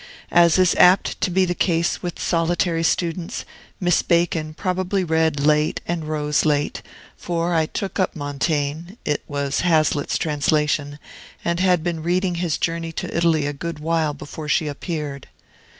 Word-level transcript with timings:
As 0.31 0.57
is 0.57 0.73
apt 0.79 1.21
to 1.21 1.29
be 1.29 1.45
the 1.45 1.53
case 1.53 2.01
with 2.01 2.19
solitary 2.19 2.81
students, 2.83 3.45
Miss 3.79 4.01
Bacon 4.01 4.55
probably 4.55 5.03
read 5.03 5.39
late 5.39 5.79
and 5.87 6.05
rose 6.05 6.43
late; 6.43 6.81
for 7.15 7.53
I 7.53 7.67
took 7.67 7.99
up 7.99 8.15
Montaigne 8.15 8.93
(it 9.05 9.21
was 9.27 9.59
Hazlitt's 9.59 10.17
translation) 10.17 10.97
and 11.45 11.59
had 11.59 11.83
been 11.83 12.01
reading 12.01 12.33
his 12.41 12.57
journey 12.57 12.91
to 12.93 13.15
Italy 13.15 13.45
a 13.45 13.53
good 13.53 13.77
while 13.77 14.15
before 14.15 14.47
she 14.49 14.65
appeared. 14.67 15.27